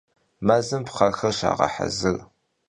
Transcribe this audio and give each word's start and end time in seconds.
Mezım 0.45 0.81
pxhexer 0.85 1.31
şağehezır. 1.39 2.17